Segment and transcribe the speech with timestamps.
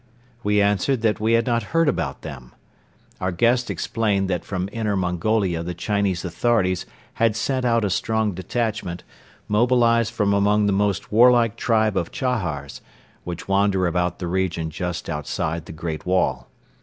[0.41, 2.53] We answered that we had not heard about them.
[3.19, 6.87] Our guest explained that from Inner Mongolia the Chinese authorities
[7.21, 9.03] had sent out a strong detachment,
[9.47, 12.81] mobilized from among the most warlike tribe of Chahars,
[13.25, 16.49] which wander about the region just outside the Great Wall.